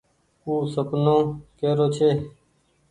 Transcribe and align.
او 0.45 0.53
سپنو 0.73 1.17
ڪي 1.57 1.69
رو 1.77 1.87
ڇي۔ 1.95 2.09